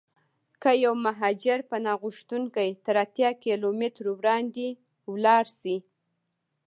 [0.61, 4.67] که یو مهاجر پناه غوښتونکی تر اتیا کیلومترو وړاندې
[5.11, 5.77] ولاړشي.